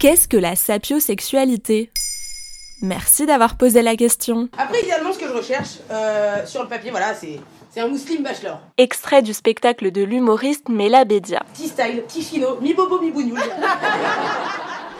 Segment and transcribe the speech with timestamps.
[0.00, 1.90] Qu'est-ce que la sapiosexualité?
[2.80, 4.48] Merci d'avoir posé la question.
[4.56, 7.38] Après, idéalement, ce que je recherche euh, sur le papier, voilà, c'est
[7.72, 8.58] c'est un muslim bachelor.
[8.78, 11.40] Extrait du spectacle de l'humoriste Mela Bédia.
[11.54, 13.38] Petit style, petit chino, mi bobo, mi bougnoul.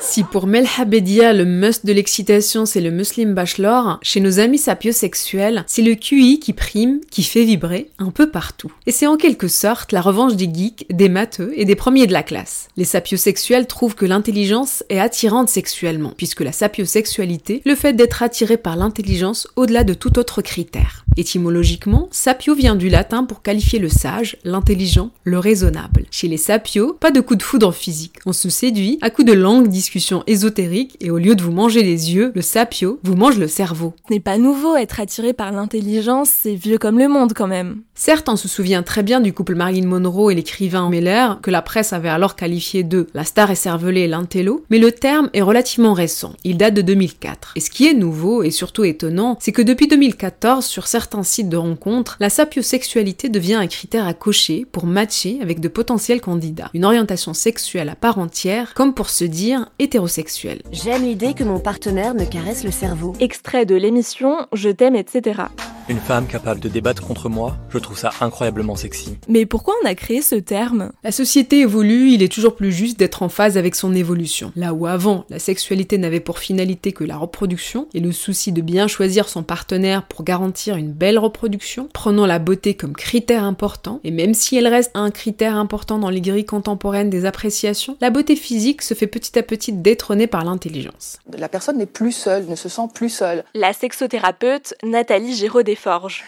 [0.03, 4.59] Si pour Melha Bedia, le must de l'excitation, c'est le Muslim Bachelor, chez nos amis
[4.59, 8.73] sapiosexuels, c'est le QI qui prime, qui fait vibrer un peu partout.
[8.87, 12.13] Et c'est en quelque sorte la revanche des geeks, des matheux et des premiers de
[12.13, 12.69] la classe.
[12.77, 18.57] Les sapiosexuels trouvent que l'intelligence est attirante sexuellement, puisque la sapiosexualité, le fait d'être attiré
[18.57, 21.05] par l'intelligence au-delà de tout autre critère.
[21.17, 26.07] Étymologiquement, sapio vient du latin pour qualifier le sage, l'intelligent, le raisonnable.
[26.11, 28.15] Chez les sapios, pas de coup de foudre physique.
[28.27, 31.83] On se séduit à coup de langue discussion ésotérique et au lieu de vous manger
[31.83, 33.93] les yeux, le sapio vous mange le cerveau.
[34.07, 37.83] Ce n'est pas nouveau être attiré par l'intelligence, c'est vieux comme le monde quand même.
[37.97, 41.61] Certes, on se souvient très bien du couple Marilyn Monroe et l'écrivain Meller, que la
[41.61, 45.93] presse avait alors qualifié de la star cervelée et l'intello, mais le terme est relativement
[45.93, 46.35] récent.
[46.45, 47.55] Il date de 2004.
[47.57, 51.49] Et ce qui est nouveau et surtout étonnant, c'est que depuis 2014, sur certains sites
[51.49, 56.71] de rencontres, la sapiosexualité devient un critère à cocher pour matcher avec de potentiels candidats.
[56.75, 60.63] Une orientation sexuelle à part entière, comme pour se dire hétérosexuel.
[60.71, 63.15] J'aime l'idée que mon partenaire me caresse le cerveau.
[63.19, 65.43] Extrait de l'émission Je t'aime, etc.
[65.91, 69.19] Une femme capable de débattre contre moi, je trouve ça incroyablement sexy.
[69.27, 70.93] Mais pourquoi on a créé ce terme?
[71.03, 74.53] La société évolue, il est toujours plus juste d'être en phase avec son évolution.
[74.55, 78.63] Là où avant, la sexualité n'avait pour finalité que la reproduction et le souci de
[78.63, 83.99] bien choisir son partenaire pour garantir une belle reproduction, prenant la beauté comme critère important,
[84.05, 88.11] et même si elle reste un critère important dans les grilles contemporaines des appréciations, la
[88.11, 91.19] beauté physique se fait petit à petit détrôner par l'intelligence.
[91.37, 93.43] La personne n'est plus seule, ne se sent plus seule.
[93.57, 95.35] La sexothérapeute Nathalie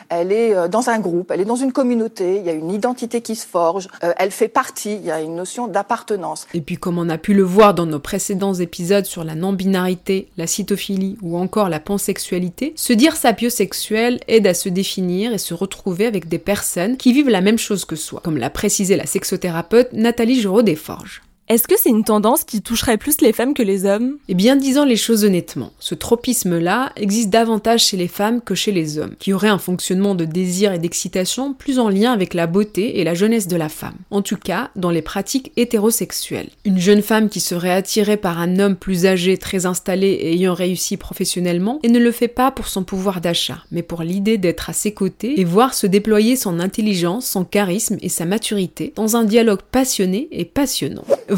[0.08, 2.70] Elle est euh, dans un groupe, elle est dans une communauté, il y a une
[2.70, 6.47] identité qui se forge, euh, elle fait partie, il y a une notion d'appartenance.
[6.55, 10.28] Et puis comme on a pu le voir dans nos précédents épisodes sur la non-binarité,
[10.36, 15.55] la cytophilie ou encore la pansexualité, se dire sapiosexuel aide à se définir et se
[15.55, 19.07] retrouver avec des personnes qui vivent la même chose que soi, comme l'a précisé la
[19.07, 21.23] sexothérapeute Nathalie Giraud-Desforges.
[21.52, 24.17] Est-ce que c'est une tendance qui toucherait plus les femmes que les hommes?
[24.27, 28.73] Eh bien, disons les choses honnêtement, ce tropisme-là existe davantage chez les femmes que chez
[28.73, 32.46] les hommes, qui auraient un fonctionnement de désir et d'excitation plus en lien avec la
[32.46, 33.96] beauté et la jeunesse de la femme.
[34.11, 36.48] En tout cas, dans les pratiques hétérosexuelles.
[36.64, 40.55] Une jeune femme qui serait attirée par un homme plus âgé, très installé et ayant
[40.55, 44.70] réussi professionnellement, et ne le fait pas pour son pouvoir d'achat, mais pour l'idée d'être
[44.70, 49.17] à ses côtés et voir se déployer son intelligence, son charisme et sa maturité dans
[49.17, 51.05] un dialogue passionné et passionnant.